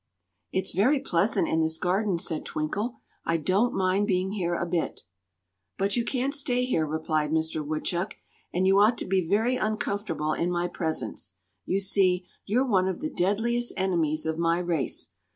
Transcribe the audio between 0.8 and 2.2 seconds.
pleasant in this garden,"